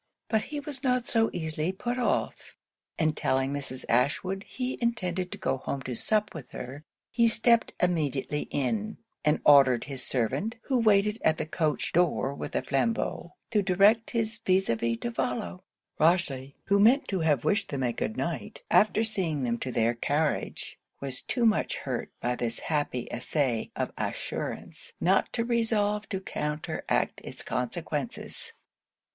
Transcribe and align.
But 0.29 0.41
he 0.45 0.59
was 0.59 0.83
not 0.83 1.07
so 1.07 1.29
easily 1.31 1.71
put 1.71 1.99
off: 1.99 2.55
and 2.97 3.15
telling 3.15 3.53
Mrs. 3.53 3.85
Ashwood 3.87 4.41
he 4.47 4.79
intended 4.81 5.31
to 5.31 5.37
go 5.37 5.57
home 5.57 5.83
to 5.83 5.93
sup 5.93 6.33
with 6.33 6.49
her, 6.53 6.81
he 7.11 7.27
stepped 7.27 7.75
immediately 7.79 8.47
in, 8.49 8.97
and 9.23 9.41
ordered 9.45 9.83
his 9.83 10.03
servant, 10.03 10.55
who 10.63 10.79
waited 10.79 11.21
at 11.21 11.37
the 11.37 11.45
coach 11.45 11.93
door 11.93 12.33
with 12.33 12.55
a 12.55 12.63
flambeau, 12.63 13.33
to 13.51 13.61
direct 13.61 14.09
his 14.09 14.39
vis 14.39 14.69
a 14.69 14.75
vis 14.75 14.97
to 15.01 15.11
follow. 15.11 15.65
Rochely, 15.99 16.55
who 16.63 16.79
meant 16.79 17.07
to 17.09 17.19
have 17.19 17.45
wished 17.45 17.69
them 17.69 17.83
a 17.83 17.93
good 17.93 18.17
night 18.17 18.63
after 18.71 19.03
seeing 19.03 19.43
them 19.43 19.59
to 19.59 19.71
their 19.71 19.93
carriage, 19.93 20.79
was 20.99 21.21
too 21.21 21.45
much 21.45 21.75
hurt 21.75 22.09
by 22.19 22.35
this 22.35 22.59
happy 22.61 23.07
essay 23.11 23.69
of 23.75 23.91
assurance 23.99 24.93
not 24.99 25.31
to 25.33 25.45
resolve 25.45 26.09
to 26.09 26.19
counteract 26.19 27.21
it's 27.23 27.43
consequences. 27.43 28.53